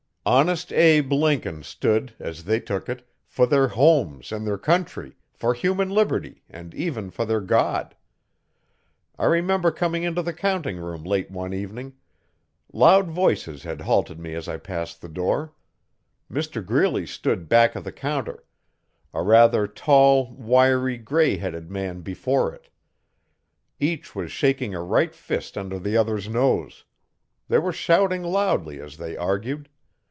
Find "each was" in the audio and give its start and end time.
23.79-24.31